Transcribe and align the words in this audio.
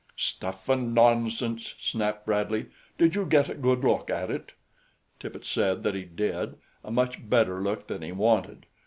"Stuff 0.15 0.67
and 0.67 0.95
nonsense," 0.95 1.75
snapped 1.79 2.25
Bradley. 2.25 2.65
"Did 2.97 3.13
you 3.13 3.23
get 3.23 3.49
a 3.49 3.53
good 3.53 3.83
look 3.83 4.09
at 4.09 4.31
it?" 4.31 4.51
Tippet 5.19 5.45
said 5.45 5.83
that 5.83 5.93
he 5.93 6.05
did 6.05 6.55
a 6.83 6.89
much 6.89 7.29
better 7.29 7.61
look 7.61 7.85
than 7.85 8.01
he 8.01 8.11
wanted. 8.11 8.65